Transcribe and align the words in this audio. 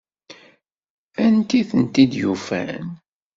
Anti 1.25 1.55
ay 1.59 1.65
tent-id-yufan? 1.69 2.85